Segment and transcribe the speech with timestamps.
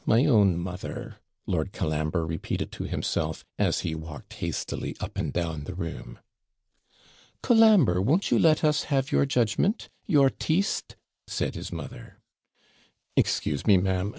[0.03, 5.65] My own mother!' Lord Colambre repeated to himself, as he walked hastily up and down
[5.65, 6.17] the room.
[7.43, 10.95] 'Colambre, won't you let us have your judgment your TEESTE'
[11.27, 12.17] said his mother.
[13.15, 14.09] 'Excuse me, ma'am.